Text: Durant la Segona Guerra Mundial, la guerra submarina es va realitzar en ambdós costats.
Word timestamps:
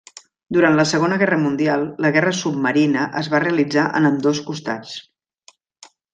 Durant 0.55 0.77
la 0.77 0.85
Segona 0.91 1.19
Guerra 1.23 1.37
Mundial, 1.41 1.83
la 2.05 2.11
guerra 2.15 2.31
submarina 2.39 3.03
es 3.21 3.29
va 3.35 3.43
realitzar 3.45 3.85
en 4.01 4.11
ambdós 4.11 4.41
costats. 4.49 4.97